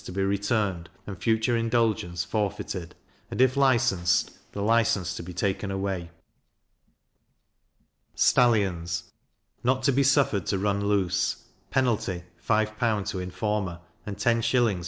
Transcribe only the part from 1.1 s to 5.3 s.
future indulgence forfeited; and, if licensed, the license to